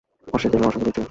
অশ্বের 0.35 0.51
দেহেও 0.51 0.67
অসংখ্য 0.69 0.85
তীর 0.85 0.93
ছিল। 0.95 0.99